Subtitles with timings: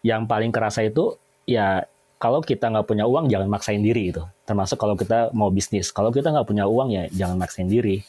[0.00, 1.12] yang paling kerasa itu
[1.44, 1.84] ya
[2.20, 4.24] kalau kita nggak punya uang jangan maksain diri itu.
[4.44, 5.92] Termasuk kalau kita mau bisnis.
[5.92, 8.00] Kalau kita nggak punya uang ya jangan maksain diri.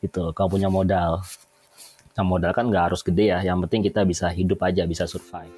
[0.00, 1.20] Itu kalau punya modal.
[2.12, 3.40] Nah, modal kan nggak harus gede ya.
[3.40, 5.52] Yang penting kita bisa hidup aja, bisa survive.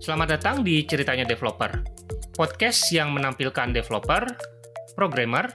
[0.00, 1.84] Selamat datang di Ceritanya Developer,
[2.34, 4.26] podcast yang menampilkan developer,
[4.96, 5.54] programmer,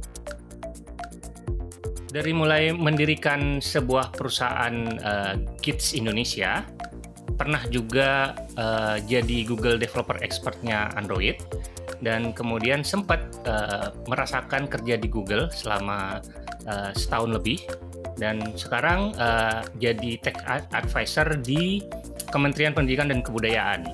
[2.11, 6.67] Dari mulai mendirikan sebuah perusahaan uh, Kids Indonesia,
[7.39, 11.39] pernah juga uh, jadi Google Developer Expertnya Android
[12.03, 16.19] dan kemudian sempat uh, merasakan kerja di Google selama
[16.67, 17.63] uh, setahun lebih
[18.19, 20.37] dan sekarang uh, jadi tech
[20.75, 21.79] advisor di
[22.29, 23.87] Kementerian Pendidikan dan Kebudayaan.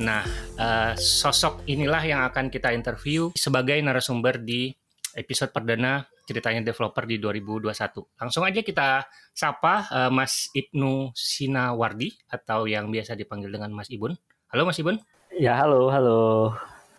[0.00, 0.24] Nah,
[0.60, 4.72] uh, sosok inilah yang akan kita interview sebagai narasumber di
[5.16, 7.70] episode perdana ceritanya developer di 2021.
[8.18, 14.12] Langsung aja kita sapa uh, Mas Ibnu Sinawardi atau yang biasa dipanggil dengan Mas Ibun.
[14.50, 14.98] Halo Mas Ibun.
[15.38, 16.52] Ya halo halo.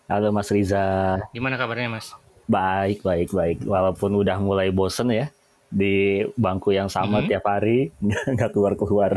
[0.07, 1.19] Halo Mas Riza.
[1.35, 2.15] Gimana kabarnya Mas?
[2.47, 3.67] Baik baik baik.
[3.67, 5.27] Walaupun udah mulai bosen ya
[5.67, 7.29] di bangku yang sama mm -hmm.
[7.29, 7.91] tiap hari
[8.39, 9.11] nggak keluar keluar.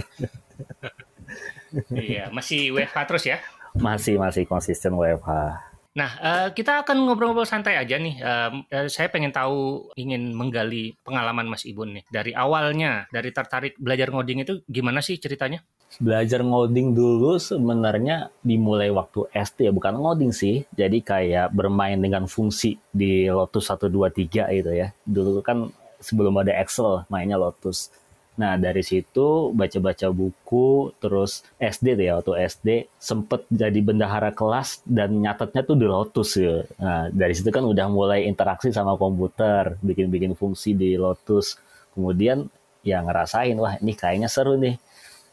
[1.94, 3.38] iya masih WFH terus ya?
[3.78, 5.69] Masih masih konsisten WFH.
[6.00, 8.16] Nah, uh, kita akan ngobrol-ngobrol santai aja nih.
[8.24, 12.04] Uh, saya pengen tahu, ingin menggali pengalaman Mas Ibun nih.
[12.08, 15.60] Dari awalnya, dari tertarik belajar ngoding itu gimana sih ceritanya?
[16.00, 20.64] Belajar ngoding dulu sebenarnya dimulai waktu SD ya, bukan ngoding sih.
[20.72, 24.88] Jadi kayak bermain dengan fungsi di Lotus 1, 2, 3 itu ya.
[25.04, 25.68] Dulu kan
[26.00, 27.92] sebelum ada Excel, mainnya Lotus.
[28.38, 34.86] Nah dari situ baca-baca buku, terus SD tuh ya waktu SD sempet jadi bendahara kelas
[34.86, 36.62] dan nyatetnya tuh di Lotus ya.
[36.78, 41.58] Nah dari situ kan udah mulai interaksi sama komputer, bikin-bikin fungsi di Lotus.
[41.92, 42.46] Kemudian
[42.86, 44.78] ya ngerasain wah ini kayaknya seru nih.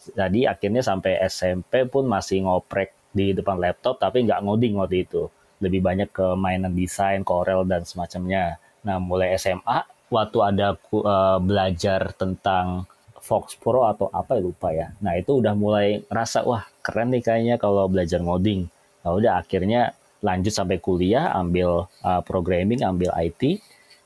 [0.08, 5.32] Jadi akhirnya sampai SMP pun masih ngoprek di depan laptop tapi nggak ngoding waktu itu.
[5.64, 8.62] Lebih banyak ke mainan desain, Corel dan semacamnya.
[8.84, 12.88] Nah mulai SMA waktu ada uh, belajar tentang
[13.20, 14.96] Fox Pro atau apa ya lupa ya.
[15.04, 18.72] Nah itu udah mulai rasa wah keren nih kayaknya kalau belajar ngoding.
[19.04, 19.92] Nah udah akhirnya
[20.24, 23.60] lanjut sampai kuliah ambil uh, programming, ambil IT,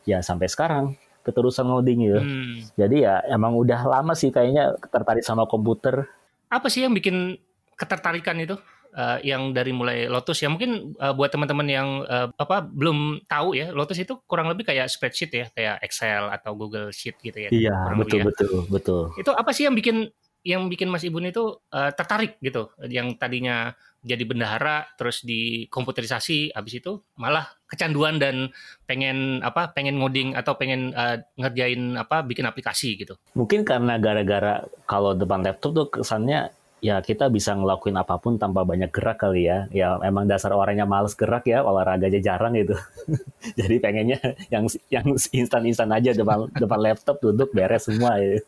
[0.10, 2.20] ya sampai sekarang keterusan ngoding gitu.
[2.20, 2.66] Hmm.
[2.74, 6.10] Jadi ya emang udah lama sih kayaknya tertarik sama komputer.
[6.50, 7.38] Apa sih yang bikin
[7.78, 8.58] ketertarikan itu?
[8.96, 13.56] Uh, yang dari mulai Lotus ya mungkin uh, buat teman-teman yang uh, apa belum tahu
[13.58, 17.50] ya Lotus itu kurang lebih kayak spreadsheet ya kayak Excel atau Google Sheet gitu ya.
[17.52, 18.26] Iya betul ya.
[18.28, 19.02] betul betul.
[19.20, 23.78] Itu apa sih yang bikin yang bikin Mas Ibun itu uh, tertarik gitu yang tadinya
[24.02, 28.50] jadi bendahara terus di komputerisasi habis itu malah kecanduan dan
[28.90, 33.14] pengen apa pengen ngoding atau pengen uh, ngerjain apa bikin aplikasi gitu.
[33.38, 36.50] Mungkin karena gara-gara kalau depan laptop tuh kesannya
[36.82, 39.70] ya kita bisa ngelakuin apa pun tanpa banyak gerak kali ya.
[39.70, 42.74] Ya emang dasar orangnya males gerak ya, olahraganya jarang gitu.
[43.60, 44.20] Jadi pengennya
[44.50, 48.42] yang yang instan-instan aja depan depan laptop duduk beres semua ya.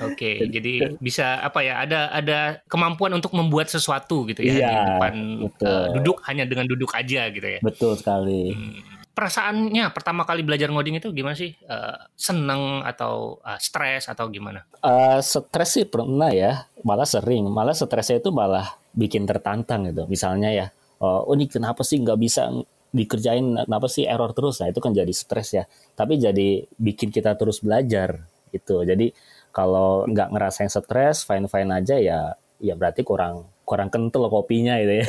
[0.00, 1.84] Oke, okay, jadi bisa apa ya?
[1.84, 5.14] Ada ada kemampuan untuk membuat sesuatu gitu ya iya, di depan
[5.60, 7.60] Uh, duduk hanya dengan duduk aja gitu ya.
[7.60, 8.56] Betul sekali.
[8.56, 11.56] Hmm perasaannya pertama kali belajar ngoding itu gimana sih?
[11.64, 14.68] Uh, seneng atau uh, stres atau gimana?
[14.84, 17.48] Uh, stres sih pernah ya, malah sering.
[17.48, 20.04] Malah stresnya itu malah bikin tertantang gitu.
[20.04, 20.66] Misalnya ya,
[21.00, 22.52] oh ini kenapa sih nggak bisa
[22.92, 24.60] dikerjain, kenapa sih error terus?
[24.60, 25.64] Nah itu kan jadi stres ya.
[25.96, 28.20] Tapi jadi bikin kita terus belajar
[28.52, 28.84] gitu.
[28.84, 29.16] Jadi
[29.48, 35.02] kalau nggak ngerasain stres, fine fine aja ya, ya berarti kurang kurang kental kopinya gitu
[35.02, 35.06] ya,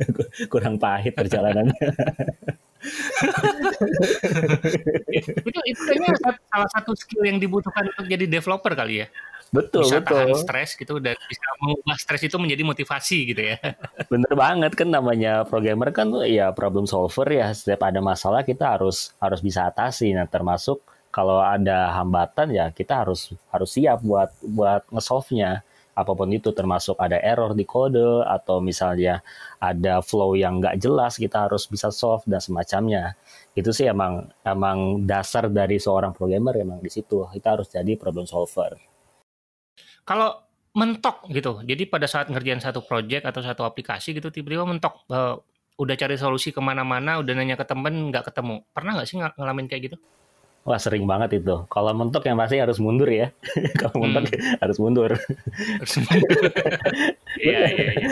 [0.52, 1.78] kurang pahit perjalanannya.
[5.18, 6.12] itu itu kayaknya
[6.48, 9.08] salah satu skill yang dibutuhkan untuk jadi developer kali ya.
[9.54, 10.18] Betul, bisa betul.
[10.18, 13.56] tahan stres gitu dan bisa mengubah stres itu menjadi motivasi gitu ya.
[14.12, 17.54] Bener banget kan namanya programmer kan ya problem solver ya.
[17.54, 20.10] Setiap ada masalah kita harus harus bisa atasi.
[20.10, 20.82] Nah, termasuk
[21.14, 25.62] kalau ada hambatan ya kita harus harus siap buat buat nge-solve-nya
[25.94, 29.22] apa pun itu termasuk ada error di kode atau misalnya
[29.62, 33.14] ada flow yang nggak jelas kita harus bisa solve dan semacamnya
[33.54, 38.26] itu sih emang emang dasar dari seorang programmer emang di situ kita harus jadi problem
[38.26, 38.74] solver
[40.04, 40.44] kalau
[40.74, 41.62] mentok gitu.
[41.62, 45.38] Jadi pada saat ngerjain satu project atau satu aplikasi gitu tiba-tiba mentok uh,
[45.78, 48.62] udah cari solusi ke mana-mana, udah nanya ke temen nggak ketemu.
[48.74, 49.96] Pernah nggak sih ng ngalamin kayak gitu?
[50.64, 51.68] Wah sering banget itu.
[51.68, 53.28] Kalau mentok yang pasti harus mundur ya.
[53.80, 54.64] Kalau mentok hmm.
[54.64, 55.10] harus mundur.
[55.80, 56.42] Harus mundur.
[57.34, 58.08] Iya iya iya.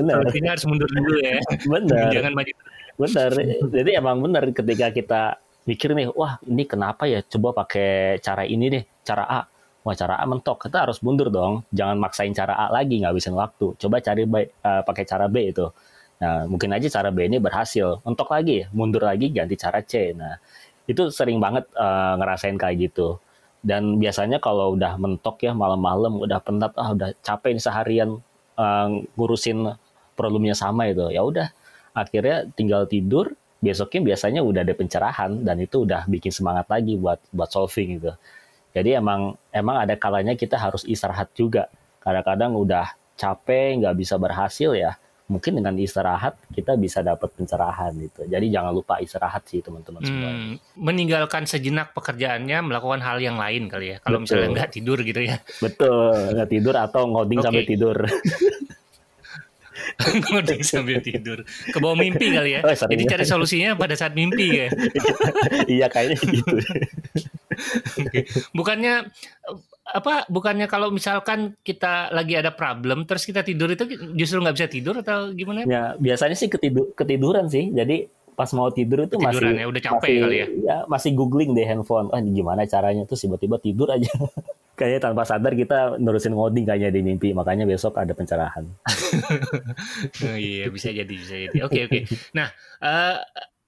[0.00, 0.22] Benar.
[0.24, 1.36] Artinya harus mundur dulu ya.
[1.66, 2.08] Benar.
[2.14, 2.52] Jangan maju.
[2.96, 3.30] Benar.
[3.74, 5.22] Jadi emang benar ketika kita
[5.68, 7.20] mikir nih, wah ini kenapa ya?
[7.26, 9.40] Coba pakai cara ini deh, cara A
[9.84, 11.62] wah cara A mentok, kita harus mundur dong.
[11.70, 13.76] Jangan maksain cara A lagi, nggak bisa waktu.
[13.76, 15.68] Coba cari B, uh, pakai cara B itu.
[16.24, 18.00] Nah, mungkin aja cara B ini berhasil.
[18.00, 20.16] Mentok lagi, mundur lagi, ganti cara C.
[20.16, 20.40] Nah,
[20.84, 23.20] itu sering banget uh, ngerasain kayak gitu.
[23.64, 28.10] Dan biasanya kalau udah mentok ya malam-malam, udah penat, ah udah capek nih seharian
[28.60, 29.72] uh, ngurusin
[30.12, 31.08] problemnya sama itu.
[31.08, 31.48] Ya udah,
[31.96, 33.32] akhirnya tinggal tidur,
[33.64, 38.12] besoknya biasanya udah ada pencerahan dan itu udah bikin semangat lagi buat buat solving gitu.
[38.76, 41.72] Jadi emang emang ada kalanya kita harus istirahat juga.
[42.04, 45.00] Kadang-kadang udah capek, nggak bisa berhasil ya.
[45.24, 48.28] Mungkin dengan istirahat kita bisa dapat pencerahan gitu.
[48.28, 50.30] Jadi jangan lupa istirahat sih teman-teman hmm, semua.
[50.76, 54.04] Meninggalkan sejenak pekerjaannya, melakukan hal yang lain kali ya.
[54.04, 55.40] Kalau misalnya nggak tidur gitu ya.
[55.64, 57.46] Betul, nggak tidur atau ngoding okay.
[57.48, 57.96] sampai tidur.
[60.30, 61.38] ngoding sambil tidur.
[61.44, 62.60] Ke bawah mimpi kali ya.
[62.64, 64.68] Oh, Jadi cari solusinya pada saat mimpi ya.
[65.80, 66.54] iya kayaknya gitu
[68.02, 68.22] okay.
[68.56, 69.10] Bukannya
[69.84, 70.24] apa?
[70.32, 73.84] Bukannya kalau misalkan kita lagi ada problem terus kita tidur itu
[74.16, 75.68] justru nggak bisa tidur atau gimana?
[75.68, 77.68] Ya biasanya sih ketidur ketiduran sih.
[77.68, 80.46] Jadi pas mau tidur itu Ketiduran masih ya, udah capek masih, kali ya.
[80.66, 84.10] ya masih googling deh handphone ah gimana caranya tuh tiba-tiba tidur aja
[84.78, 88.66] kayaknya tanpa sadar kita nerusin ngoding kayaknya di mimpi makanya besok ada pencerahan
[90.26, 92.02] oh, iya bisa jadi bisa jadi oke okay, oke okay.
[92.34, 92.50] nah
[92.82, 93.22] uh,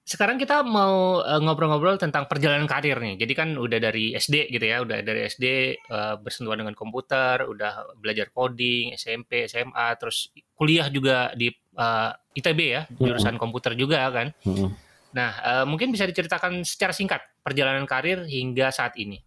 [0.07, 3.19] sekarang kita mau uh, ngobrol-ngobrol tentang perjalanan karir nih.
[3.19, 5.45] Jadi kan udah dari SD gitu ya, udah dari SD
[5.91, 12.15] uh, eh, bersentuhan dengan komputer, udah belajar coding, SMP, SMA, terus kuliah juga di uh,
[12.15, 13.43] eh, ITB ya, jurusan mm-hmm.
[13.43, 14.31] komputer juga kan.
[14.47, 14.69] Mm-hmm.
[15.11, 19.19] Nah, uh, mungkin bisa diceritakan secara singkat perjalanan karir hingga saat ini.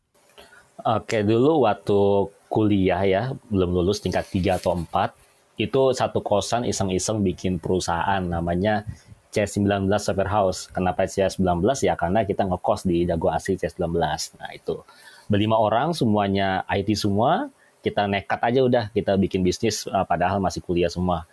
[0.80, 3.22] Oke, dulu waktu kuliah ya,
[3.52, 5.12] belum lulus tingkat 3 atau 4,
[5.60, 8.88] itu satu kosan iseng-iseng bikin perusahaan namanya
[9.30, 10.66] C19 Server House.
[10.70, 11.62] Kenapa C19?
[11.86, 13.94] Ya karena kita ngekos di Dago Asri C19.
[14.36, 14.82] Nah itu.
[15.30, 17.46] Berlima orang, semuanya IT semua,
[17.86, 21.24] kita nekat aja udah, kita bikin bisnis uh, padahal masih kuliah semua.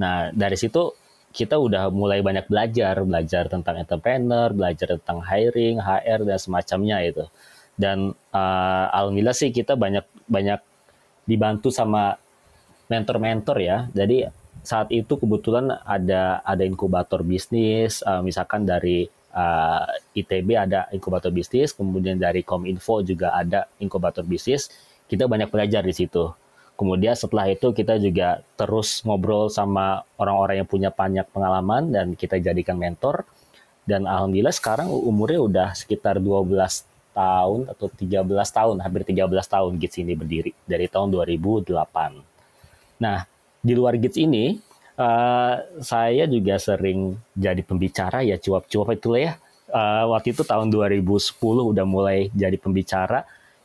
[0.00, 0.96] Nah dari situ
[1.34, 7.26] kita udah mulai banyak belajar, belajar tentang entrepreneur, belajar tentang hiring, HR dan semacamnya itu.
[7.74, 10.62] Dan uh, alhamdulillah sih kita banyak banyak
[11.26, 12.16] dibantu sama
[12.86, 13.90] mentor-mentor ya.
[13.90, 14.30] Jadi
[14.64, 19.04] saat itu kebetulan ada ada inkubator bisnis, uh, misalkan dari
[19.36, 24.72] uh, eh, ITB ada inkubator bisnis, kemudian dari Kominfo juga ada inkubator bisnis.
[25.04, 26.32] Kita banyak belajar di situ.
[26.74, 32.40] Kemudian setelah itu kita juga terus ngobrol sama orang-orang yang punya banyak pengalaman dan kita
[32.40, 33.28] jadikan mentor.
[33.84, 36.56] Dan alhamdulillah sekarang umurnya udah sekitar 12
[37.12, 41.68] tahun atau 13 tahun, hampir 13 tahun Gits ini berdiri dari tahun 2008.
[42.98, 43.28] Nah,
[43.64, 44.60] di luar Gits ini
[45.00, 49.40] uh, saya juga sering jadi pembicara ya cuap-cuap itu ya.
[49.72, 53.24] Uh, waktu itu tahun 2010 udah mulai jadi pembicara.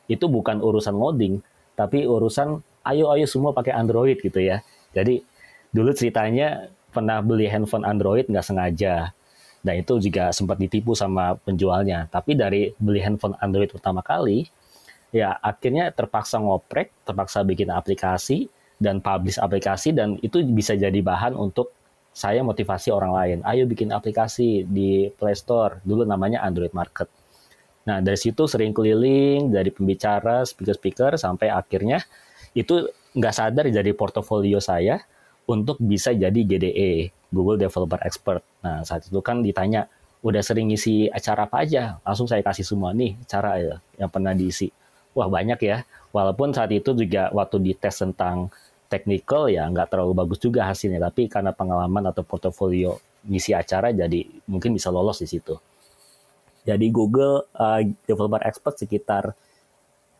[0.10, 1.44] Itu bukan urusan modding,
[1.76, 4.64] tapi urusan ayo ayo semua pakai Android gitu ya.
[4.96, 5.22] Jadi
[5.70, 9.14] dulu ceritanya pernah beli handphone Android nggak sengaja.
[9.60, 12.08] Dan itu juga sempat ditipu sama penjualnya.
[12.08, 14.48] Tapi dari beli handphone Android pertama kali,
[15.12, 18.48] ya akhirnya terpaksa ngoprek, terpaksa bikin aplikasi,
[18.80, 21.76] dan publish aplikasi dan itu bisa jadi bahan untuk
[22.16, 23.38] saya motivasi orang lain.
[23.46, 25.84] Ayo bikin aplikasi di Play Store.
[25.86, 27.12] Dulu namanya Android Market.
[27.86, 32.04] Nah, dari situ sering keliling, dari pembicara, speaker-speaker, sampai akhirnya
[32.58, 35.00] itu nggak sadar jadi portofolio saya
[35.50, 38.46] untuk bisa jadi GDE, Google Developer Expert.
[38.62, 39.90] Nah, saat itu kan ditanya,
[40.22, 41.98] udah sering ngisi acara apa aja?
[42.06, 44.70] Langsung saya kasih semua nih cara ya, yang pernah diisi.
[45.18, 45.82] Wah, banyak ya.
[46.14, 48.54] Walaupun saat itu juga waktu dites tentang
[48.90, 51.00] technical ya nggak terlalu bagus juga hasilnya.
[51.08, 52.98] Tapi karena pengalaman atau portofolio
[53.30, 55.56] ngisi acara jadi mungkin bisa lolos di situ.
[56.66, 59.32] Jadi Google uh, Developer Expert sekitar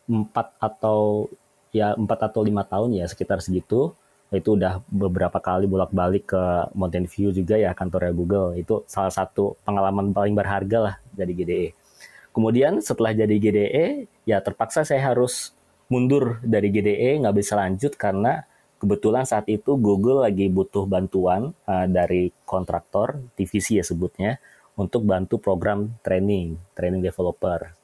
[0.10, 1.30] empat atau
[1.70, 3.92] ya empat atau lima tahun ya sekitar segitu.
[4.30, 6.44] Itu udah beberapa kali bolak-balik ke
[6.78, 8.62] Mountain View juga ya kantornya Google.
[8.62, 11.70] Itu salah satu pengalaman paling berharga lah jadi GDE
[12.40, 13.86] kemudian setelah jadi GDE
[14.24, 15.52] ya terpaksa saya harus
[15.90, 18.46] mundur dari GDE nggak bisa lanjut karena
[18.80, 24.40] kebetulan saat itu Google lagi butuh bantuan uh, dari kontraktor divisi ya sebutnya
[24.80, 27.76] untuk bantu program training training developer.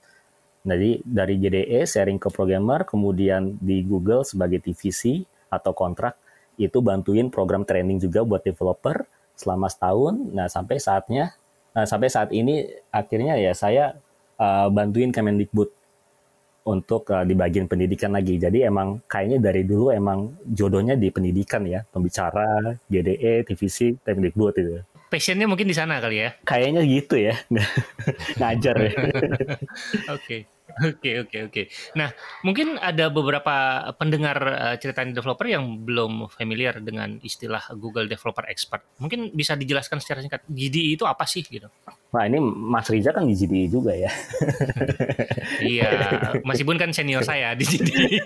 [0.66, 5.22] Jadi dari JDE sharing ke programmer, kemudian di Google sebagai TVC
[5.54, 6.18] atau kontrak
[6.58, 9.06] itu bantuin program training juga buat developer
[9.38, 10.18] selama setahun.
[10.34, 11.38] Nah sampai saatnya,
[11.76, 14.00] nah, sampai saat ini akhirnya ya saya
[14.42, 15.70] uh, bantuin Kemendikbud
[16.66, 18.42] untuk uh, di bagian pendidikan lagi.
[18.42, 24.82] Jadi emang kayaknya dari dulu emang jodohnya di pendidikan ya, pembicara, GDE, TVC, Kemendikbud itu.
[25.06, 26.30] Passionnya mungkin di sana kali ya?
[26.42, 27.38] Kayaknya gitu ya,
[28.42, 28.92] ngajar ya.
[28.98, 29.38] Oke.
[30.10, 30.42] okay.
[30.76, 31.62] Oke oke oke.
[31.96, 32.12] Nah
[32.44, 38.84] mungkin ada beberapa pendengar uh, cerita developer yang belum familiar dengan istilah Google Developer Expert.
[39.00, 41.72] Mungkin bisa dijelaskan secara singkat GDE itu apa sih gitu?
[42.12, 44.12] Nah ini Mas Riza kan di GDE juga ya.
[45.64, 45.90] iya,
[46.48, 48.20] Mas Ibun kan senior saya di GDE.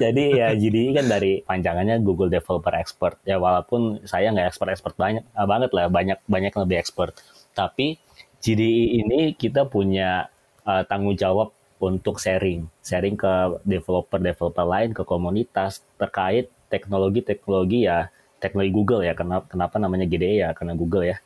[0.00, 3.20] Jadi ya GDE kan dari panjangannya Google Developer Expert.
[3.24, 7.16] Ya walaupun saya nggak expert-expert banyak ah, banget lah, banyak banyak lebih expert.
[7.56, 7.96] Tapi
[8.44, 10.28] GDE ini kita punya
[10.64, 18.08] uh, tanggung jawab untuk sharing, sharing ke developer-developer lain, ke komunitas terkait teknologi-teknologi ya,
[18.40, 21.16] teknologi Google ya, kenapa, kenapa namanya GDE ya, karena Google ya.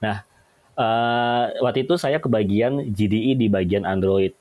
[0.00, 0.24] Nah,
[0.78, 4.32] uh, waktu itu saya kebagian GDE di bagian Android.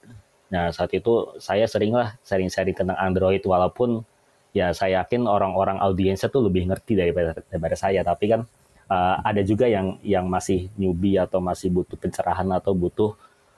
[0.48, 4.08] Nah, saat itu saya seringlah sharing-sharing tentang Android, walaupun
[4.56, 8.42] ya saya yakin orang-orang audiensnya tuh lebih ngerti daripada, daripada saya, tapi kan
[8.88, 13.13] uh, ada juga yang yang masih newbie atau masih butuh pencerahan atau butuh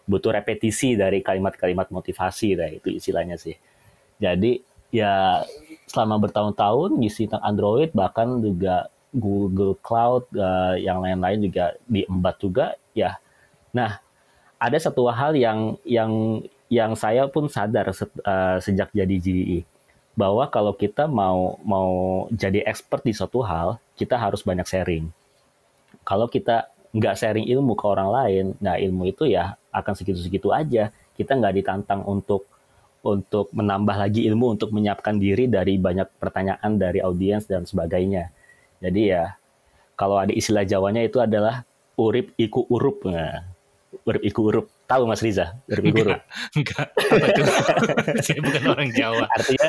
[0.10, 3.54] butuh repetisi dari kalimat-kalimat motivasi lah itu istilahnya sih.
[4.18, 4.58] Jadi
[4.90, 5.46] ya
[5.86, 12.66] selama bertahun-tahun ngisi tentang Android bahkan juga Google Cloud uh, yang lain-lain juga diembat juga
[12.98, 13.22] ya.
[13.74, 14.02] Nah,
[14.58, 19.66] ada satu hal yang yang yang saya pun sadar se uh, sejak jadi GDE
[20.14, 25.10] bahwa kalau kita mau mau jadi expert di suatu hal, kita harus banyak sharing.
[26.06, 30.94] Kalau kita nggak sharing ilmu ke orang lain, nah ilmu itu ya akan segitu-segitu aja.
[31.16, 32.48] Kita nggak ditantang untuk
[33.00, 38.28] untuk menambah lagi ilmu untuk menyiapkan diri dari banyak pertanyaan dari audiens dan sebagainya.
[38.84, 39.40] Jadi ya
[39.96, 41.64] kalau ada istilah Jawanya itu adalah
[42.00, 43.04] urip iku urup.
[43.08, 43.44] Nah,
[44.08, 44.66] urip iku urup.
[44.88, 45.60] Tahu Mas Riza?
[45.68, 46.22] Urip iku urup.
[46.56, 46.88] Enggak.
[46.96, 47.42] Itu?
[48.26, 49.26] Saya bukan orang Jawa.
[49.36, 49.68] Artinya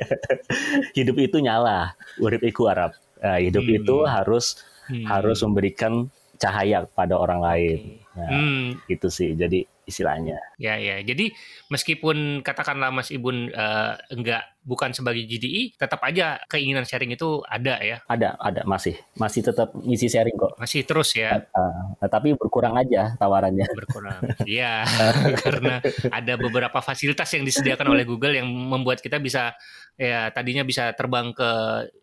[0.98, 1.94] hidup itu nyala.
[2.22, 2.94] Urip iku Arab.
[3.18, 3.78] Nah, hidup hmm.
[3.82, 5.06] itu harus hmm.
[5.06, 7.78] harus memberikan cahaya pada orang lain.
[8.12, 8.18] Okay.
[8.18, 8.64] Nah, hmm.
[8.92, 9.32] itu sih.
[9.32, 10.38] Jadi istilahnya.
[10.60, 11.00] Ya ya.
[11.00, 11.32] Jadi
[11.72, 17.78] meskipun katakanlah Mas Ibun uh, enggak bukan sebagai GDI, tetap aja keinginan sharing itu ada
[17.82, 17.98] ya.
[18.06, 18.94] Ada, ada masih.
[19.18, 20.54] Masih tetap ngisi sharing kok.
[20.56, 21.42] Masih terus ya.
[21.50, 23.66] Uh, uh, tapi berkurang aja tawarannya.
[23.78, 24.18] Berkurang.
[24.46, 24.86] Iya,
[25.44, 29.54] karena ada beberapa fasilitas yang disediakan oleh Google yang membuat kita bisa
[29.98, 31.50] ya tadinya bisa terbang ke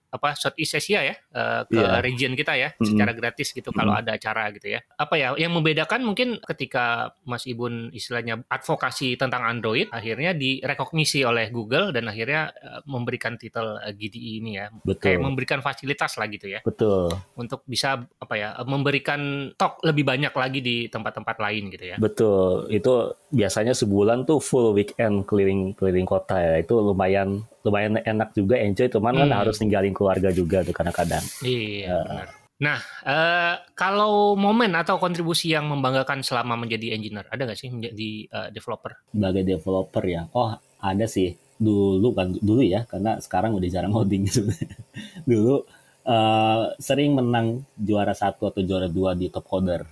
[0.09, 2.01] apa Southeast Asia ya uh, ke yeah.
[2.01, 2.85] region kita ya mm-hmm.
[2.85, 3.77] secara gratis gitu mm-hmm.
[3.77, 4.79] kalau ada acara gitu ya.
[4.97, 11.53] Apa ya yang membedakan mungkin ketika Mas Ibun istilahnya advokasi tentang Android akhirnya direkognisi oleh
[11.53, 12.48] Google dan akhirnya
[12.85, 14.67] memberikan titel eh, GDE ini ya.
[14.71, 15.01] Betul.
[15.15, 16.59] Kayak memberikan fasilitas lah gitu ya.
[16.61, 17.11] Betul.
[17.35, 21.97] Untuk bisa apa ya memberikan talk lebih banyak lagi di tempat-tempat lain gitu ya.
[21.97, 22.69] Betul.
[22.69, 26.53] Itu biasanya sebulan tuh full weekend keliling keliling kota ya.
[26.61, 29.31] Itu lumayan lumayan enak juga enjoy cuman kan hmm.
[29.35, 31.23] kan harus ninggalin keluarga juga tuh kadang-kadang.
[31.43, 32.29] Iya uh, benar.
[32.59, 38.11] Nah, uh, kalau momen atau kontribusi yang membanggakan selama menjadi engineer, ada nggak sih menjadi
[38.35, 38.99] uh, developer?
[39.15, 41.39] Sebagai developer ya, oh ada sih.
[41.59, 44.47] Dulu kan dulu ya, karena sekarang udah jarang gitu.
[45.29, 45.67] dulu
[46.07, 49.83] uh, sering menang juara satu atau juara dua di Top Coder,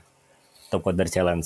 [0.71, 1.45] Top Coder Challenge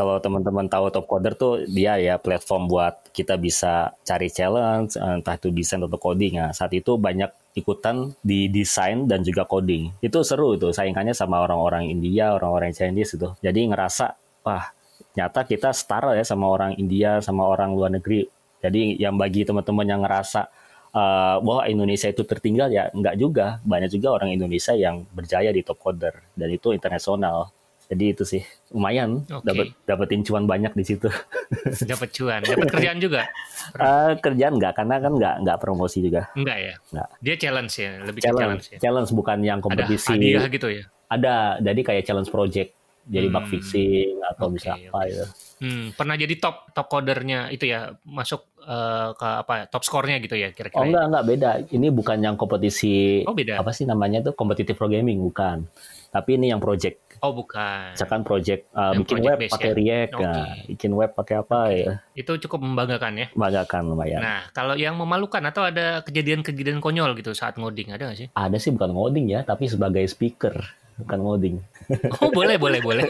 [0.00, 5.36] kalau teman-teman tahu Top Coder tuh dia ya platform buat kita bisa cari challenge, entah
[5.36, 6.40] itu desain atau coding.
[6.40, 9.92] Nah, saat itu banyak ikutan di desain dan juga coding.
[10.00, 13.28] Itu seru itu, saingannya sama orang-orang India, orang-orang Chinese itu.
[13.44, 14.72] Jadi ngerasa, wah
[15.18, 18.24] nyata kita setara ya sama orang India, sama orang luar negeri.
[18.60, 20.52] Jadi yang bagi teman-teman yang ngerasa
[20.94, 23.58] uh, bahwa Indonesia itu tertinggal ya enggak juga.
[23.64, 27.50] Banyak juga orang Indonesia yang berjaya di top coder dan itu internasional.
[27.90, 29.42] Jadi itu sih lumayan okay.
[29.42, 31.10] dapat dapetin cuan banyak di situ.
[31.90, 33.26] dapat cuan, dapat kerjaan juga.
[33.74, 36.30] Uh, kerjaan enggak karena kan enggak enggak promosi juga.
[36.38, 36.74] Enggak ya.
[36.94, 37.08] Enggak.
[37.18, 38.78] Dia challenge ya, lebih challenge, challenge ya.
[38.78, 40.06] Challenge bukan yang kompetisi.
[40.06, 40.84] Ada hadiah gitu ya.
[41.10, 42.70] Ada, jadi kayak challenge project.
[43.10, 43.34] Jadi hmm.
[43.34, 45.08] bug fixing atau okay, bisa apa okay.
[45.10, 45.24] gitu.
[45.60, 50.38] Hmm, pernah jadi top top codernya itu ya masuk uh, ke apa top skornya gitu
[50.38, 50.78] ya kira-kira.
[50.78, 50.94] Oh ya?
[50.94, 51.50] enggak enggak beda.
[51.68, 53.26] Ini bukan yang kompetisi.
[53.26, 53.58] Oh beda.
[53.58, 55.66] Apa sih namanya tuh kompetitif programming bukan.
[56.10, 57.92] Tapi ini yang project Oh bukan.
[57.92, 59.76] Misalkan project uh, bikin project web pakai ya?
[59.76, 60.24] React, okay.
[60.24, 61.76] nah, bikin web pakai apa okay.
[61.76, 61.92] ya?
[62.16, 63.26] Itu cukup membanggakan ya?
[63.36, 64.20] Membanggakan lumayan.
[64.24, 68.28] Nah kalau yang memalukan atau ada kejadian-kejadian konyol gitu saat ngoding ada nggak sih?
[68.32, 70.79] Ada sih bukan ngoding ya, tapi sebagai speaker.
[71.00, 71.56] Bukan ngoding.
[72.22, 73.02] Oh boleh boleh boleh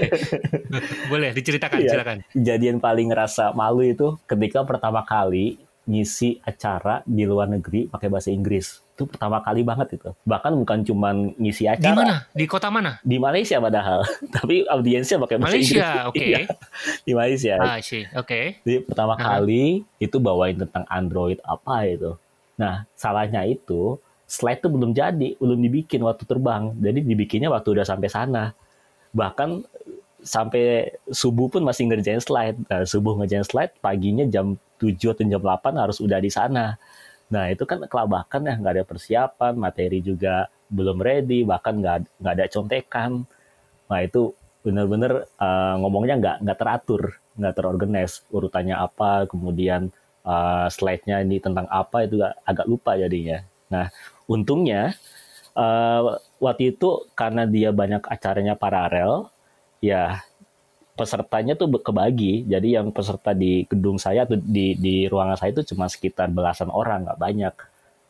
[1.06, 1.90] boleh diceritakan Iya.
[1.92, 2.16] silakan.
[2.32, 8.30] Kejadian paling ngerasa malu itu ketika pertama kali ngisi acara di luar negeri pakai bahasa
[8.30, 8.80] Inggris.
[8.94, 10.12] Itu pertama kali banget itu.
[10.22, 12.16] Bahkan bukan cuman ngisi Di acara mana?
[12.30, 13.00] Di kota mana?
[13.02, 14.00] di Malaysia padahal,
[14.36, 15.76] tapi audiensnya pakai bahasa Inggris.
[15.76, 16.20] Malaysia, oke.
[16.20, 16.40] Iya,
[17.02, 17.54] di Malaysia.
[17.58, 18.40] Ah, sih, oke.
[18.62, 19.40] Jadi pertama Aha.
[19.40, 22.16] kali itu bawain tentang Android apa itu.
[22.56, 23.96] Nah, salahnya itu
[24.30, 26.70] slide itu belum jadi, belum dibikin waktu terbang.
[26.78, 28.54] Jadi dibikinnya waktu udah sampai sana.
[29.10, 29.66] Bahkan
[30.22, 32.54] sampai subuh pun masih ngerjain slide.
[32.70, 36.78] Nah, subuh ngerjain slide, paginya jam 7 atau jam 8 harus udah di sana.
[37.34, 42.34] Nah, itu kan kelabakan ya, nggak ada persiapan, materi juga belum ready, bahkan nggak nggak
[42.38, 43.10] ada contekan.
[43.90, 44.30] Nah, itu
[44.62, 47.02] bener-bener eh, ngomongnya nggak nggak teratur,
[47.34, 48.22] nggak terorganize.
[48.30, 49.90] Urutannya apa, kemudian
[50.22, 53.42] eh, slide-nya ini tentang apa, itu agak lupa jadinya.
[53.70, 53.86] Nah,
[54.30, 54.94] untungnya
[55.58, 56.02] eh,
[56.38, 59.26] waktu itu karena dia banyak acaranya paralel,
[59.82, 60.22] ya
[60.94, 62.46] pesertanya tuh kebagi.
[62.46, 66.70] Jadi yang peserta di gedung saya tuh di di ruangan saya itu cuma sekitar belasan
[66.70, 67.54] orang, nggak banyak.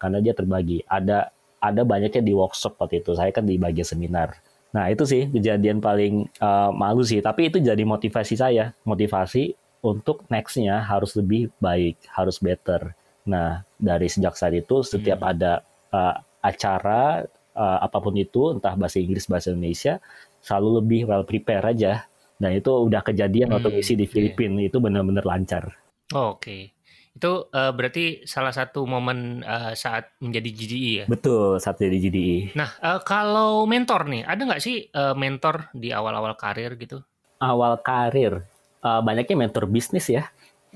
[0.00, 0.84] Karena dia terbagi.
[0.84, 3.16] Ada ada banyaknya di workshop waktu itu.
[3.16, 4.36] Saya kan di bagian seminar.
[4.70, 10.28] Nah, itu sih kejadian paling eh, malu sih, tapi itu jadi motivasi saya, motivasi untuk
[10.28, 12.92] next-nya harus lebih baik, harus better.
[13.26, 18.96] Nah, dari sejak saat itu setiap ada eh, acara eh, apa pun itu, entah bahasa
[19.02, 19.98] Inggris, bahasa Indonesia,
[20.40, 22.06] selalu lebih well prepare aja.
[22.40, 24.08] Dan itu udah kejadian waktu Hmm, misi di.
[24.08, 25.76] Filipina itu benar-benar lancar.
[26.16, 26.72] Oh, Oke.
[27.10, 31.06] Itu eh, berarti salah satu momen eh, saat menjadi GDE ya.
[31.10, 32.56] Betul, saat jadi GDE.
[32.56, 37.02] Nah, eh, kalau mentor nih, ada nggak sih eh, mentor di awal-awal karir gitu?
[37.42, 38.46] Awal karir,
[38.80, 40.30] eh, banyaknya mentor bisnis ya.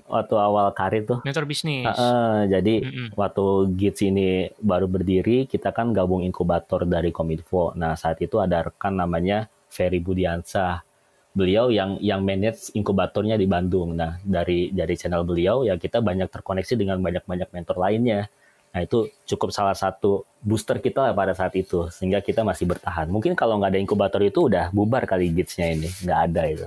[0.04, 1.18] Waktu awal karir tuh.
[1.22, 1.86] Mentor bisnis.
[1.86, 3.08] Heeh, jadi Mm-mm.
[3.14, 3.44] waktu
[3.78, 7.72] GITS ini baru berdiri, kita kan gabung inkubator dari Kominfo.
[7.78, 10.82] Nah, saat itu ada rekan namanya Ferry Budiansa.
[11.34, 13.94] Beliau yang yang manage inkubatornya di Bandung.
[13.98, 18.30] Nah, dari dari channel beliau ya kita banyak terkoneksi dengan banyak-banyak mentor lainnya.
[18.74, 23.06] Nah, itu cukup salah satu booster kita pada saat itu sehingga kita masih bertahan.
[23.06, 26.66] Mungkin kalau nggak ada inkubator itu udah bubar kali GITS-nya ini, nggak ada itu.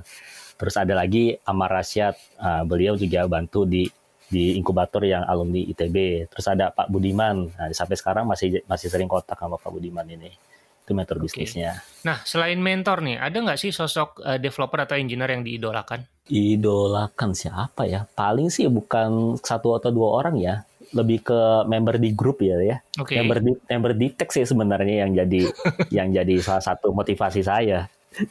[0.58, 3.86] Terus ada lagi Amar Rasyad, ah, beliau juga bantu di
[4.28, 6.28] di inkubator yang alumni ITB.
[6.28, 7.48] Terus ada Pak Budiman.
[7.48, 10.32] Nah, sampai sekarang masih masih sering kontak sama Pak Budiman ini.
[10.84, 11.32] Itu mentor Oke.
[11.32, 11.84] bisnisnya.
[12.04, 16.04] Nah, selain mentor nih, ada nggak sih sosok eh, developer atau engineer yang diidolakan?
[16.28, 18.04] Idolakan siapa ya?
[18.04, 20.63] Paling sih bukan satu atau dua orang ya.
[20.96, 22.80] Lebih ke member di grup ya ya.
[23.00, 23.15] Oke.
[23.15, 25.41] Member di member di tech sih sebenarnya yang jadi
[26.04, 27.88] yang jadi salah satu motivasi saya.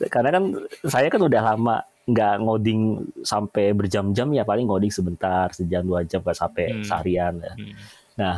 [0.08, 0.44] Karena kan
[0.88, 6.22] saya kan udah lama nggak ngoding sampai berjam-jam ya paling ngoding sebentar sejam dua jam
[6.22, 6.84] nggak sampai Hmm.
[6.86, 7.54] seharian ya.
[7.58, 7.74] Hmm.
[8.16, 8.34] Nah,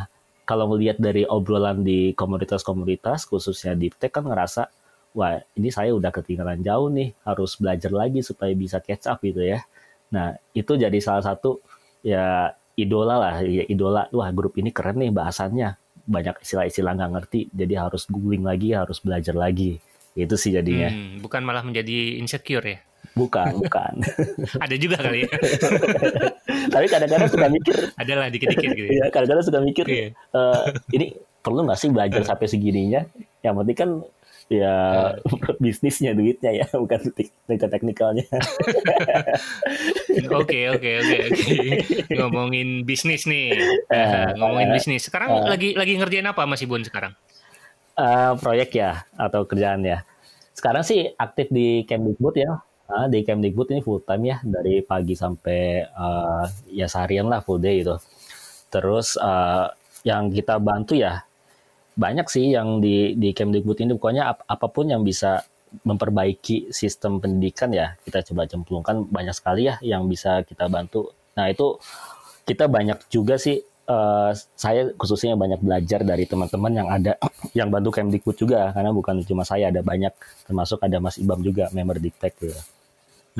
[0.49, 4.65] kalau melihat dari obrolan di komunitas-komunitas, khususnya di tech kan ngerasa,
[5.13, 9.45] wah ini saya udah ketinggalan jauh nih, harus belajar lagi supaya bisa catch up gitu
[9.45, 9.61] ya.
[10.09, 11.61] Nah, itu jadi salah satu
[12.01, 15.77] ya idola lah, ya idola, wah grup ini keren nih bahasannya.
[16.09, 19.77] Banyak istilah-istilah nggak ngerti, jadi harus googling lagi, harus belajar lagi.
[20.17, 20.89] Itu sih jadinya.
[20.89, 22.81] Hmm, bukan malah menjadi insecure ya?
[23.13, 23.93] Bukan, bukan.
[24.63, 25.29] Ada juga kali ya?
[26.73, 28.87] Tapi kadang-kadang suka mikir, Adalah dikit-dikit gitu.
[28.87, 29.03] ya?
[29.03, 30.07] ya kadang-kadang suka mikir, Iya.
[30.13, 30.61] eh,
[30.93, 31.05] ini
[31.39, 33.03] perlu nggak sih belajar sampai segininya?
[33.41, 33.89] Yang penting kan
[34.49, 34.73] ya
[35.63, 38.25] bisnisnya duitnya ya bukan tek- tek- teknikalnya.
[40.31, 41.55] Oke oke oke oke.
[42.13, 43.55] Ngomongin bisnis nih.
[43.89, 45.05] Eh, Ngomongin eh, bisnis.
[45.05, 47.13] Sekarang lagi lagi ngerjain apa Mas Ibun sekarang?
[47.93, 50.01] Eh, proyek ya atau kerjaan ya.
[50.55, 52.59] Sekarang sih aktif di Kemdikbud ya.
[52.89, 56.45] Ah, di Kemdikbud ini full time ya dari pagi sampai eh,
[56.79, 57.95] ya seharian lah full day itu.
[58.73, 59.67] Terus eh,
[60.09, 61.13] yang kita bantu ya
[62.03, 65.31] banyak sih yang di di Kemdikbud ini pokoknya ap- apa pun yang bisa
[65.89, 71.13] memperbaiki sistem pendidikan ya kita coba cemplungkan banyak sekali ya yang bisa kita bantu.
[71.37, 71.77] Nah itu
[72.49, 73.57] kita banyak juga sih
[73.95, 74.31] eh,
[74.63, 77.13] saya khususnya banyak belajar dari teman-teman yang ada
[77.59, 80.13] yang bantu Kemdikbud juga karena bukan cuma saya ada banyak
[80.47, 82.59] termasuk ada Mas Ibam juga member Diktek gitu.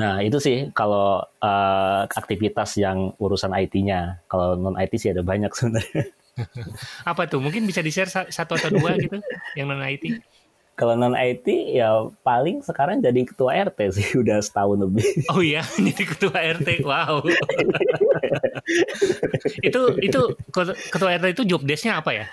[0.00, 4.24] Nah itu sih kalau eh, aktivitas yang urusan IT-nya.
[4.24, 6.08] Kalau non IT sih ada banyak sebenarnya.
[7.04, 7.44] Apa tuh?
[7.44, 9.20] Mungkin bisa di-share sa- satu atau dua gitu
[9.52, 10.24] yang non IT.
[10.80, 15.04] Kalau non IT ya paling sekarang jadi ketua RT sih udah setahun lebih.
[15.28, 16.80] Oh iya, jadi ketua RT.
[16.80, 17.20] Wow.
[19.60, 20.20] itu itu
[20.88, 22.26] ketua RT itu job desk-nya apa ya?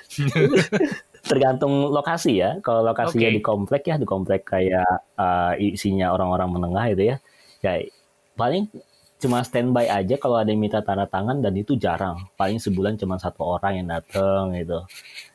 [1.28, 2.56] Tergantung lokasi ya.
[2.64, 3.36] Kalau lokasinya Oke.
[3.36, 7.20] di komplek ya di komplek kayak eh, isinya orang-orang menengah itu ya.
[7.64, 7.82] Ya
[8.38, 8.70] paling
[9.18, 12.22] cuma standby aja kalau ada yang minta tanda tangan dan itu jarang.
[12.38, 14.86] Paling sebulan cuma satu orang yang datang gitu.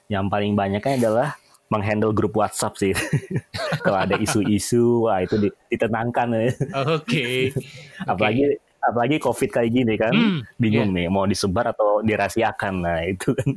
[0.06, 1.28] Yang paling banyaknya adalah
[1.72, 2.92] menghandle grup WhatsApp sih.
[3.84, 5.40] Kalau ada isu-isu, wah itu
[5.72, 6.40] ditenangkan ya.
[6.44, 6.52] Oke.
[7.00, 7.38] Okay.
[8.12, 8.84] apalagi okay.
[8.84, 11.08] apalagi COVID kayak gini kan, hmm, bingung yeah.
[11.08, 12.74] nih mau disebar atau dirahasiakan.
[12.84, 13.56] Nah itu kan.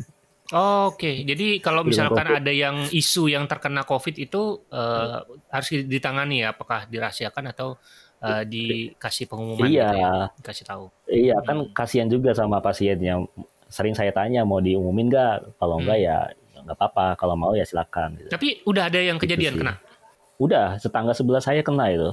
[0.54, 1.16] Oh, Oke, okay.
[1.26, 6.86] jadi kalau misalkan ada yang isu yang terkena COVID itu uh, harus ditangani ya, apakah
[6.86, 7.82] dirahasiakan atau
[8.22, 9.66] uh, dikasih pengumuman?
[9.66, 10.14] Iya, gitu ya?
[10.40, 10.86] dikasih tahu.
[11.10, 11.72] Iya, kan hmm.
[11.74, 13.26] kasihan juga sama pasiennya.
[13.72, 15.60] Sering saya tanya mau diumumin nggak?
[15.60, 16.08] Kalau enggak hmm.
[16.08, 16.18] ya
[16.66, 18.30] nggak apa-apa kalau mau ya silakan gitu.
[18.34, 19.74] tapi udah ada yang gitu kejadian gitu kena
[20.42, 22.10] udah tetangga sebelah saya kena itu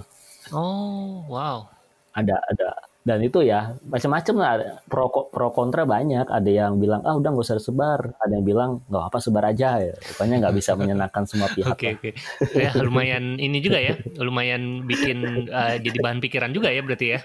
[0.53, 1.65] oh wow
[2.13, 2.69] ada ada
[3.03, 4.55] dan itu ya macam-macam lah.
[4.87, 6.31] Pro pro kontra banyak.
[6.31, 9.83] Ada yang bilang ah udah nggak usah sebar ada yang bilang nggak apa sebar aja
[9.83, 9.95] ya.
[9.99, 11.99] Pokoknya nggak bisa menyenangkan semua pihak oke oke.
[11.99, 12.63] Okay, okay.
[12.63, 17.21] ya lumayan ini juga ya lumayan bikin uh, jadi bahan pikiran juga ya berarti ya.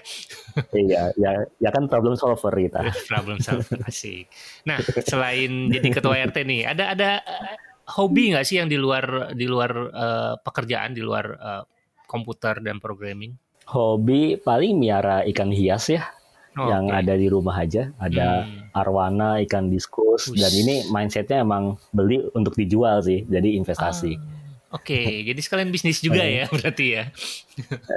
[0.74, 1.30] Iya ya
[1.62, 2.82] ya kan problem solver kita.
[3.10, 4.26] Problem solver asik.
[4.66, 7.54] Nah selain jadi ketua rt nih ada ada uh,
[7.94, 11.62] hobi nggak sih yang di luar di luar uh, pekerjaan di luar uh,
[12.10, 16.08] komputer dan programming hobi paling miara ikan hias ya
[16.56, 16.98] oh, yang okay.
[17.04, 18.72] ada di rumah aja ada hmm.
[18.72, 20.40] arwana ikan diskus Ush.
[20.40, 24.36] dan ini mindsetnya emang beli untuk dijual sih jadi investasi ah.
[24.68, 27.08] Oke, okay, jadi sekalian bisnis juga ya berarti ya.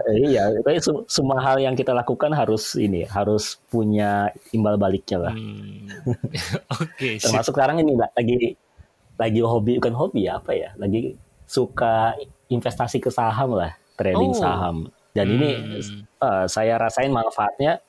[0.08, 0.80] Eh, iya, tapi
[1.12, 5.36] semua hal yang kita lakukan harus ini harus punya imbal baliknya lah.
[5.36, 5.92] Hmm.
[6.80, 6.96] Oke.
[6.96, 8.56] Okay, Termasuk sekarang ini lagi
[9.20, 10.72] lagi hobi bukan hobi ya apa ya?
[10.80, 12.16] Lagi suka
[12.48, 14.40] investasi ke saham lah, trading oh.
[14.40, 14.88] saham.
[15.12, 15.36] Dan hmm.
[15.36, 15.50] ini
[16.24, 17.84] uh, saya rasain manfaatnya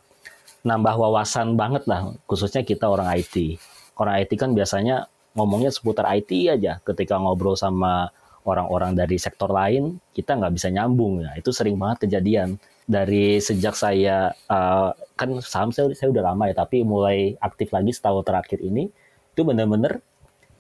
[0.63, 3.59] nambah wawasan banget lah, khususnya kita orang IT.
[3.99, 6.79] Orang IT kan biasanya ngomongnya seputar IT aja.
[6.83, 8.11] Ketika ngobrol sama
[8.43, 11.23] orang-orang dari sektor lain, kita nggak bisa nyambung.
[11.23, 12.59] Ya, itu sering banget kejadian.
[12.83, 17.95] Dari sejak saya uh, kan saham saya, saya udah lama ya, tapi mulai aktif lagi
[17.95, 18.91] setahun terakhir ini,
[19.35, 20.03] itu bener-bener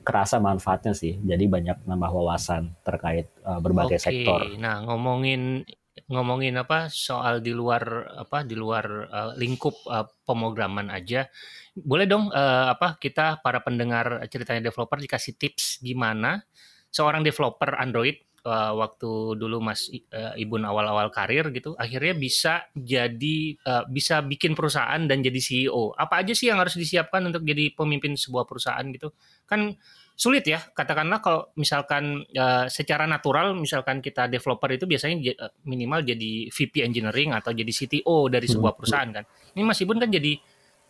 [0.02, 1.18] kerasa manfaatnya sih.
[1.22, 4.06] Jadi banyak nambah wawasan terkait uh, berbagai okay.
[4.06, 4.38] sektor.
[4.58, 5.62] Nah ngomongin
[6.08, 11.28] ngomongin apa soal di luar apa di luar uh, lingkup uh, pemrograman aja.
[11.76, 16.44] Boleh dong uh, apa kita para pendengar ceritanya developer dikasih tips gimana
[16.92, 23.56] seorang developer Android uh, waktu dulu Mas uh, Ibun awal-awal karir gitu akhirnya bisa jadi
[23.64, 27.72] uh, bisa bikin perusahaan dan jadi CEO apa aja sih yang harus disiapkan untuk jadi
[27.72, 29.14] pemimpin sebuah perusahaan gitu?
[29.48, 29.76] Kan
[30.22, 36.06] sulit ya katakanlah kalau misalkan uh, secara natural misalkan kita developer itu biasanya uh, minimal
[36.06, 38.78] jadi VP engineering atau jadi CTO dari sebuah hmm.
[38.78, 39.24] perusahaan kan
[39.58, 40.38] ini Mas Ibun kan jadi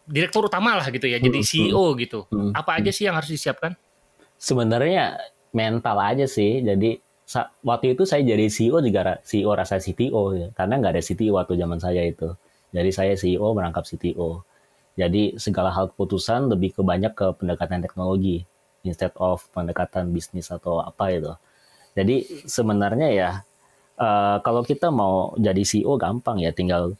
[0.04, 1.48] direktur utama lah gitu ya jadi hmm.
[1.48, 2.52] CEO gitu hmm.
[2.52, 3.72] apa aja sih yang harus disiapkan
[4.36, 5.16] sebenarnya
[5.56, 7.00] mental aja sih jadi
[7.64, 10.48] waktu itu saya jadi CEO juga CEO rasa CTO ya.
[10.52, 12.36] karena nggak ada CTO waktu zaman saya itu
[12.68, 14.44] jadi saya CEO merangkap CTO
[14.92, 18.44] jadi segala hal keputusan lebih ke banyak ke pendekatan teknologi
[18.82, 21.32] instead of pendekatan bisnis atau apa itu.
[21.92, 23.30] Jadi sebenarnya ya
[24.00, 26.96] uh, kalau kita mau jadi CEO gampang ya tinggal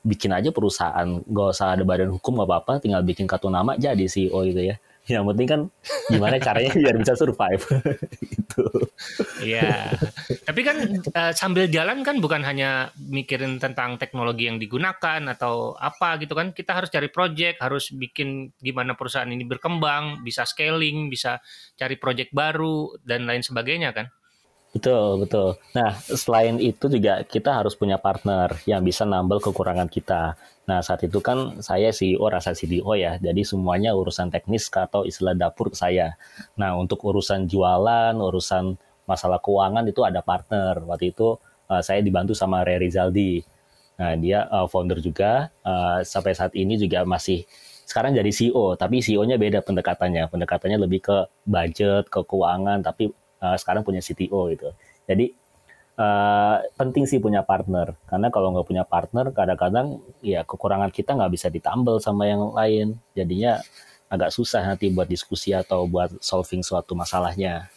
[0.00, 4.08] bikin aja perusahaan, gak usah ada badan hukum gak apa-apa, tinggal bikin kartu nama jadi
[4.08, 4.76] CEO gitu ya.
[5.14, 5.60] Yang penting kan
[6.08, 7.62] gimana caranya biar bisa survive
[8.34, 8.66] gitu.
[9.42, 9.96] Iya.
[10.46, 10.76] Tapi kan
[11.10, 16.54] uh, sambil jalan kan bukan hanya mikirin tentang teknologi yang digunakan atau apa gitu kan.
[16.54, 21.42] Kita harus cari project, harus bikin gimana perusahaan ini berkembang, bisa scaling, bisa
[21.74, 24.06] cari project baru dan lain sebagainya kan.
[24.70, 25.58] Betul, betul.
[25.74, 30.38] Nah, selain itu juga kita harus punya partner yang bisa nambel kekurangan kita.
[30.70, 35.34] Nah, saat itu kan saya CEO rasa CDO ya, jadi semuanya urusan teknis atau istilah
[35.34, 36.14] dapur saya.
[36.54, 38.78] Nah, untuk urusan jualan, urusan
[39.10, 40.78] masalah keuangan itu ada partner.
[40.86, 41.34] Waktu itu
[41.66, 43.42] uh, saya dibantu sama Ray Rizaldi.
[43.98, 47.42] Nah, dia uh, founder juga, uh, sampai saat ini juga masih
[47.90, 50.30] sekarang jadi CEO, tapi CEO-nya beda pendekatannya.
[50.30, 54.70] Pendekatannya lebih ke budget, ke keuangan, tapi uh, sekarang punya CTO gitu.
[55.08, 55.34] Jadi
[55.98, 61.32] uh, penting sih punya partner karena kalau nggak punya partner kadang-kadang ya kekurangan kita nggak
[61.32, 62.96] bisa ditambal sama yang lain.
[63.16, 63.60] Jadinya
[64.10, 67.68] agak susah nanti buat diskusi atau buat solving suatu masalahnya.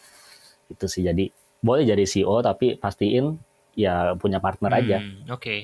[0.68, 1.28] Itu sih jadi
[1.64, 3.40] boleh jadi CEO tapi pastiin
[3.72, 4.98] ya punya partner hmm, aja.
[5.32, 5.40] Oke.
[5.40, 5.60] Okay.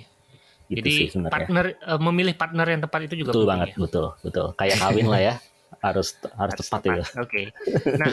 [0.71, 3.77] Gitu Jadi sih partner uh, memilih partner yang tepat itu juga betul banget, ya?
[3.83, 4.47] betul, betul.
[4.55, 5.35] Kayak kawin lah ya,
[5.87, 6.95] harus harus, harus tepat, tepat.
[6.95, 7.03] itu.
[7.19, 7.19] Oke.
[7.27, 7.45] Okay.
[8.01, 8.13] Nah,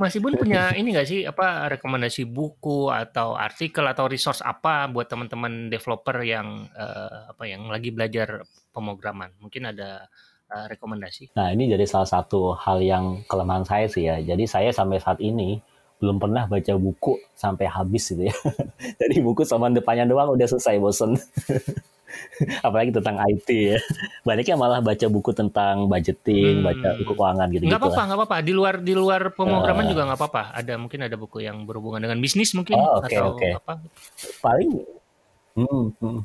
[0.00, 5.06] Mas Ibun punya ini nggak sih apa rekomendasi buku atau artikel atau resource apa buat
[5.06, 9.36] teman-teman developer yang uh, apa yang lagi belajar pemrograman?
[9.38, 10.08] Mungkin ada
[10.48, 11.36] uh, rekomendasi?
[11.36, 14.18] Nah ini jadi salah satu hal yang kelemahan saya sih ya.
[14.24, 15.60] Jadi saya sampai saat ini
[16.00, 18.34] belum pernah baca buku sampai habis gitu ya.
[19.00, 21.14] jadi buku sama depannya doang udah selesai bosen.
[22.66, 23.78] apalagi tentang IT ya.
[24.28, 26.66] Banyaknya malah baca buku tentang budgeting, hmm.
[26.66, 27.64] baca buku keuangan gitu.
[27.66, 28.36] Nggak apa-apa, nggak apa-apa.
[28.42, 30.42] Di luar di luar pemrograman uh, juga nggak apa-apa.
[30.54, 33.52] Ada mungkin ada buku yang berhubungan dengan bisnis mungkin oh, okay, atau okay.
[33.58, 33.74] apa?
[34.40, 34.70] Paling,
[35.58, 36.18] hmm, hmm.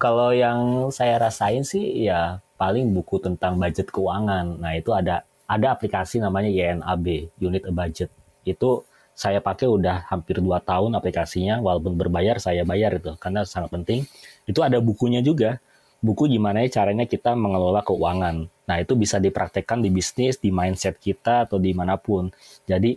[0.00, 4.58] kalau yang saya rasain sih ya paling buku tentang budget keuangan.
[4.62, 8.10] Nah itu ada ada aplikasi namanya YNAB, Unit a Budget.
[8.44, 13.70] Itu saya pakai udah hampir 2 tahun aplikasinya, walaupun berbayar saya bayar itu, karena sangat
[13.70, 14.02] penting.
[14.44, 15.60] Itu ada bukunya juga,
[16.04, 18.48] buku gimana ya caranya kita mengelola keuangan.
[18.68, 22.28] Nah itu bisa dipraktekkan di bisnis, di mindset kita, atau di mana pun.
[22.68, 22.96] Jadi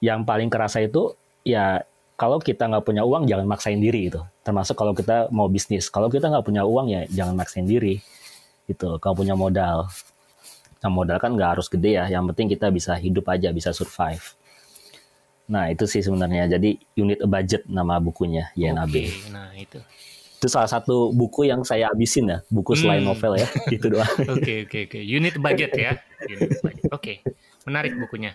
[0.00, 1.12] yang paling kerasa itu
[1.44, 1.84] ya
[2.16, 4.20] kalau kita nggak punya uang jangan maksain diri itu.
[4.44, 5.88] Termasuk kalau kita mau bisnis.
[5.92, 8.00] Kalau kita nggak punya uang ya jangan maksain diri.
[8.64, 9.88] Itu kalau punya modal.
[10.80, 12.08] Nah modal kan nggak harus gede ya.
[12.08, 14.40] Yang penting kita bisa hidup aja, bisa survive.
[15.50, 16.46] Nah, itu sih sebenarnya.
[16.46, 18.94] Jadi unit a budget nama bukunya YNAB.
[18.94, 19.82] Okay, nah, itu.
[20.40, 23.12] Itu salah satu buku yang saya habisin ya, buku selain hmm.
[23.12, 24.08] novel ya, gitu doang.
[24.24, 25.00] Oke, oke, oke.
[25.04, 26.00] Unit budget ya.
[26.24, 26.88] Oke.
[26.88, 27.16] Okay.
[27.68, 28.32] Menarik bukunya.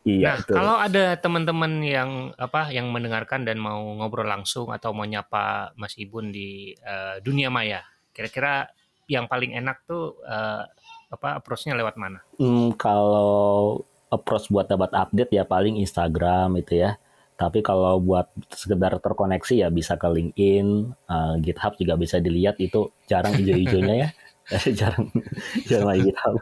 [0.00, 0.54] Iya, nah, betul.
[0.56, 5.92] kalau ada teman-teman yang apa yang mendengarkan dan mau ngobrol langsung atau mau nyapa Mas
[6.00, 7.84] Ibun di uh, dunia maya,
[8.16, 8.72] kira-kira
[9.12, 10.64] yang paling enak tuh uh,
[11.12, 12.24] apa approach-nya lewat mana?
[12.40, 16.96] Hmm, kalau approach buat dapat update ya paling Instagram itu ya.
[17.40, 22.92] Tapi kalau buat sekedar terkoneksi ya bisa ke LinkedIn, uh, GitHub juga bisa dilihat itu
[23.08, 24.08] jarang hijau-hijaunya ya.
[24.78, 25.06] jarang
[25.70, 26.34] jarang lagi GitHub.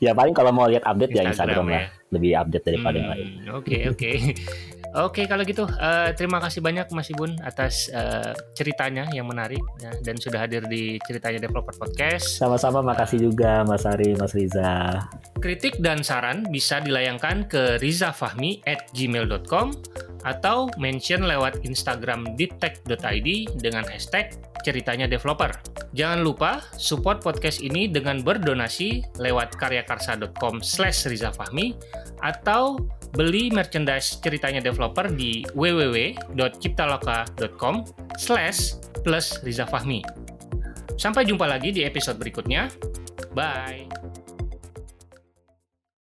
[0.00, 1.72] ya paling kalau mau lihat update Instagram, ya Instagram ya.
[1.76, 3.26] lah, lebih update daripada hmm, yang lain.
[3.28, 4.00] Oke okay, oke.
[4.00, 4.78] Okay.
[4.90, 9.94] Oke, kalau gitu uh, terima kasih banyak Mas Ibun atas uh, ceritanya yang menarik ya,
[10.02, 12.42] dan sudah hadir di ceritanya Developer Podcast.
[12.42, 15.06] Sama-sama, makasih juga Mas Ari, Mas Riza.
[15.38, 19.70] Kritik dan saran bisa dilayangkan ke rizafahmi at gmail.com
[20.26, 23.28] atau mention lewat Instagram deeptech.id
[23.62, 25.48] dengan hashtag ceritanya developer.
[25.96, 31.74] Jangan lupa support podcast ini dengan berdonasi lewat karyakarsa.com slash rizafahmi
[32.20, 32.76] atau
[33.16, 37.74] beli merchandise ceritanya developer di www.ciptaloka.com
[38.16, 40.04] slash plus Riza Fahmi.
[41.00, 42.68] Sampai jumpa lagi di episode berikutnya.
[43.32, 44.19] Bye!